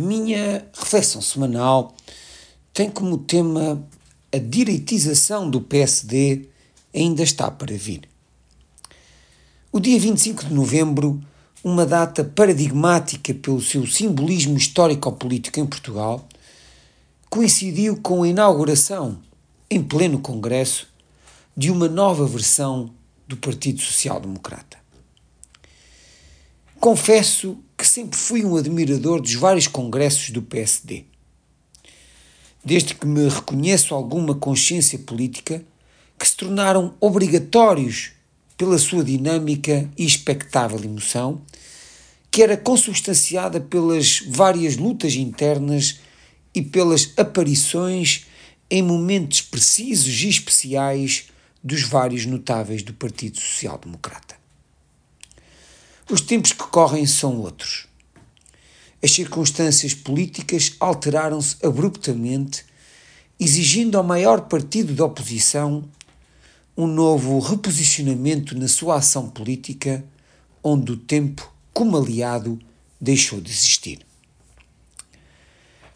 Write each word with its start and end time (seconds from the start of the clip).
Minha 0.00 0.66
reflexão 0.72 1.20
semanal 1.20 1.94
tem 2.72 2.88
como 2.88 3.18
tema 3.18 3.86
a 4.32 4.38
direitização 4.38 5.50
do 5.50 5.60
PSD 5.60 6.48
ainda 6.94 7.22
está 7.22 7.50
para 7.50 7.76
vir. 7.76 8.08
O 9.70 9.78
dia 9.78 10.00
25 10.00 10.46
de 10.46 10.54
novembro, 10.54 11.20
uma 11.62 11.84
data 11.84 12.24
paradigmática 12.24 13.34
pelo 13.34 13.60
seu 13.60 13.86
simbolismo 13.86 14.56
histórico-político 14.56 15.60
em 15.60 15.66
Portugal, 15.66 16.26
coincidiu 17.28 17.98
com 17.98 18.22
a 18.22 18.28
inauguração, 18.28 19.18
em 19.68 19.82
pleno 19.82 20.18
Congresso, 20.18 20.88
de 21.54 21.70
uma 21.70 21.88
nova 21.88 22.24
versão 22.24 22.90
do 23.28 23.36
Partido 23.36 23.82
Social 23.82 24.18
Democrata. 24.18 24.78
Confesso 26.80 27.58
sempre 27.90 28.16
fui 28.16 28.44
um 28.44 28.56
admirador 28.56 29.20
dos 29.20 29.34
vários 29.34 29.66
congressos 29.66 30.30
do 30.30 30.40
PSD. 30.40 31.04
Desde 32.64 32.94
que 32.94 33.04
me 33.04 33.28
reconheço 33.28 33.94
alguma 33.94 34.34
consciência 34.34 34.96
política, 34.98 35.64
que 36.16 36.28
se 36.28 36.36
tornaram 36.36 36.94
obrigatórios 37.00 38.12
pela 38.56 38.78
sua 38.78 39.02
dinâmica 39.02 39.90
e 39.98 40.04
expectável 40.04 40.78
emoção, 40.84 41.42
que 42.30 42.42
era 42.42 42.56
consubstanciada 42.56 43.60
pelas 43.60 44.20
várias 44.28 44.76
lutas 44.76 45.14
internas 45.14 45.98
e 46.54 46.62
pelas 46.62 47.12
aparições 47.16 48.26
em 48.70 48.82
momentos 48.82 49.40
precisos 49.40 50.22
e 50.22 50.28
especiais 50.28 51.28
dos 51.64 51.82
vários 51.82 52.24
notáveis 52.24 52.84
do 52.84 52.94
Partido 52.94 53.40
Social 53.40 53.78
Democrata. 53.78 54.39
Os 56.10 56.20
tempos 56.20 56.52
que 56.52 56.64
correm 56.64 57.06
são 57.06 57.38
outros. 57.38 57.86
As 59.02 59.12
circunstâncias 59.12 59.94
políticas 59.94 60.74
alteraram-se 60.80 61.56
abruptamente, 61.64 62.64
exigindo 63.38 63.96
ao 63.96 64.04
maior 64.04 64.42
partido 64.42 64.92
da 64.92 65.04
oposição 65.04 65.84
um 66.76 66.86
novo 66.86 67.38
reposicionamento 67.38 68.58
na 68.58 68.66
sua 68.66 68.96
ação 68.96 69.28
política, 69.28 70.04
onde 70.62 70.92
o 70.92 70.96
tempo, 70.96 71.52
como 71.72 71.96
aliado, 71.96 72.58
deixou 73.00 73.40
de 73.40 73.50
existir. 73.50 74.00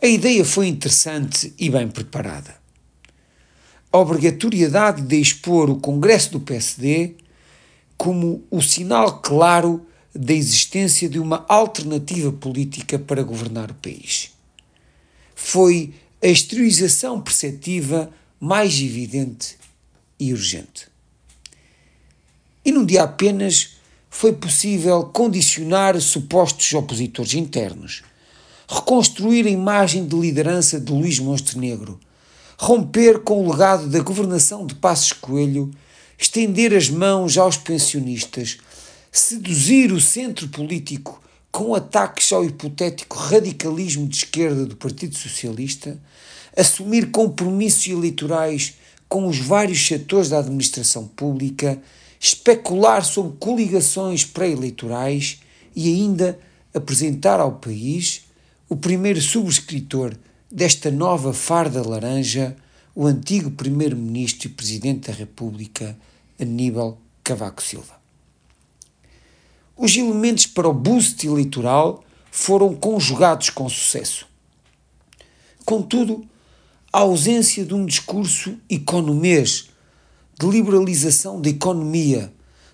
A 0.00 0.06
ideia 0.06 0.44
foi 0.44 0.68
interessante 0.68 1.52
e 1.58 1.68
bem 1.68 1.88
preparada 1.88 2.62
a 3.94 3.98
obrigatoriedade 3.98 5.02
de 5.02 5.20
expor 5.20 5.70
o 5.70 5.78
Congresso 5.78 6.32
do 6.32 6.40
PSD 6.40 7.14
como 7.96 8.42
o 8.50 8.60
sinal 8.60 9.20
claro 9.20 9.86
da 10.14 10.32
existência 10.32 11.08
de 11.08 11.18
uma 11.18 11.44
alternativa 11.48 12.30
política 12.32 12.98
para 12.98 13.22
governar 13.22 13.70
o 13.70 13.74
país. 13.74 14.30
Foi 15.34 15.92
a 16.22 16.28
exteriorização 16.28 17.20
perceptiva 17.20 18.10
mais 18.38 18.80
evidente 18.80 19.56
e 20.18 20.32
urgente. 20.32 20.88
E 22.64 22.70
num 22.70 22.84
dia 22.84 23.02
apenas 23.02 23.76
foi 24.08 24.32
possível 24.32 25.04
condicionar 25.04 26.00
supostos 26.00 26.72
opositores 26.72 27.34
internos, 27.34 28.02
reconstruir 28.68 29.46
a 29.46 29.50
imagem 29.50 30.06
de 30.06 30.16
liderança 30.16 30.80
de 30.80 30.92
Luís 30.92 31.18
Montenegro 31.18 31.98
romper 32.58 33.20
com 33.20 33.44
o 33.44 33.50
legado 33.50 33.88
da 33.88 34.00
governação 34.00 34.66
de 34.66 34.74
Passos 34.74 35.12
Coelho, 35.12 35.70
estender 36.18 36.74
as 36.74 36.88
mãos 36.88 37.36
aos 37.36 37.56
pensionistas, 37.56 38.58
seduzir 39.14 39.92
o 39.92 40.00
centro 40.00 40.48
político 40.48 41.22
com 41.52 41.72
ataques 41.72 42.32
ao 42.32 42.44
hipotético 42.44 43.16
radicalismo 43.16 44.08
de 44.08 44.16
esquerda 44.16 44.66
do 44.66 44.74
Partido 44.74 45.16
Socialista, 45.16 45.96
assumir 46.56 47.12
compromissos 47.12 47.86
eleitorais 47.86 48.74
com 49.08 49.28
os 49.28 49.38
vários 49.38 49.86
setores 49.86 50.30
da 50.30 50.40
administração 50.40 51.06
pública, 51.06 51.80
especular 52.18 53.04
sobre 53.04 53.36
coligações 53.38 54.24
pré-eleitorais 54.24 55.38
e 55.76 55.94
ainda 55.94 56.36
apresentar 56.74 57.38
ao 57.38 57.52
país 57.52 58.22
o 58.68 58.74
primeiro 58.74 59.20
subscritor 59.20 60.12
desta 60.50 60.90
nova 60.90 61.32
farda 61.32 61.88
laranja 61.88 62.56
o 62.92 63.06
antigo 63.06 63.52
Primeiro-Ministro 63.52 64.48
e 64.48 64.50
Presidente 64.50 65.08
da 65.08 65.16
República, 65.16 65.96
Aníbal 66.36 67.00
Cavaco 67.22 67.62
Silva. 67.62 68.03
Os 69.76 69.96
elementos 69.96 70.46
para 70.46 70.68
o 70.68 70.72
boost 70.72 71.26
eleitoral 71.26 72.04
foram 72.30 72.74
conjugados 72.74 73.50
com 73.50 73.68
sucesso. 73.68 74.26
Contudo, 75.64 76.24
a 76.92 77.00
ausência 77.00 77.64
de 77.64 77.74
um 77.74 77.84
discurso 77.84 78.56
economês, 78.70 79.68
de 80.38 80.46
liberalização 80.46 81.40
da 81.40 81.48
economia, 81.48 82.32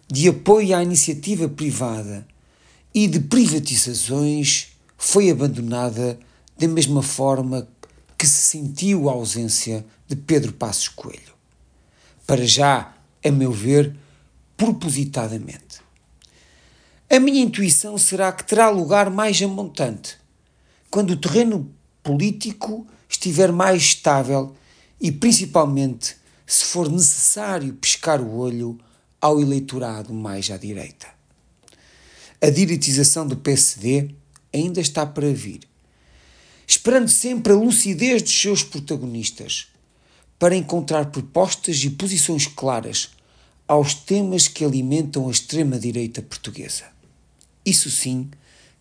de 0.08 0.28
apoio 0.28 0.76
à 0.76 0.82
iniciativa 0.82 1.48
privada 1.48 2.26
e 2.92 3.06
de 3.06 3.20
privatizações 3.20 4.68
foi 4.98 5.30
abandonada 5.30 6.18
da 6.58 6.68
mesma 6.68 7.02
forma 7.02 7.66
que 8.18 8.26
se 8.26 8.48
sentiu 8.48 9.08
a 9.08 9.12
ausência 9.12 9.86
de 10.06 10.16
Pedro 10.16 10.52
Passos 10.52 10.88
Coelho. 10.88 11.32
Para 12.26 12.44
já, 12.44 12.94
a 13.24 13.30
meu 13.30 13.52
ver, 13.52 13.96
propositadamente. 14.56 15.80
A 17.12 17.18
minha 17.18 17.42
intuição 17.42 17.98
será 17.98 18.30
que 18.30 18.44
terá 18.44 18.70
lugar 18.70 19.10
mais 19.10 19.42
a 19.42 19.48
montante, 19.48 20.16
quando 20.88 21.10
o 21.10 21.16
terreno 21.16 21.68
político 22.02 22.86
estiver 23.08 23.50
mais 23.50 23.82
estável 23.82 24.54
e, 25.00 25.10
principalmente, 25.10 26.16
se 26.46 26.64
for 26.64 26.88
necessário 26.88 27.74
pescar 27.74 28.20
o 28.20 28.36
olho 28.36 28.78
ao 29.20 29.40
eleitorado 29.40 30.14
mais 30.14 30.50
à 30.50 30.56
direita. 30.56 31.08
A 32.40 32.48
diretização 32.48 33.26
do 33.26 33.36
PSD 33.36 34.10
ainda 34.52 34.80
está 34.80 35.04
para 35.04 35.32
vir 35.32 35.68
esperando 36.70 37.08
sempre 37.08 37.52
a 37.52 37.56
lucidez 37.56 38.22
dos 38.22 38.40
seus 38.40 38.62
protagonistas, 38.62 39.66
para 40.38 40.54
encontrar 40.54 41.06
propostas 41.06 41.82
e 41.82 41.90
posições 41.90 42.46
claras 42.46 43.10
aos 43.66 43.92
temas 43.92 44.46
que 44.46 44.64
alimentam 44.64 45.26
a 45.26 45.32
extrema-direita 45.32 46.22
portuguesa. 46.22 46.84
Isso 47.64 47.90
sim 47.90 48.30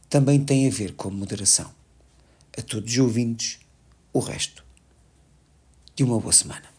também 0.10 0.44
tem 0.44 0.68
a 0.68 0.72
ver 0.72 0.94
com 0.94 1.10
moderação. 1.10 1.72
A 2.58 2.62
todos 2.62 2.92
os 2.92 2.98
ouvintes, 3.00 3.60
o 4.12 4.20
resto 4.20 4.64
de 5.96 6.04
uma 6.04 6.20
boa 6.20 6.34
semana. 6.34 6.79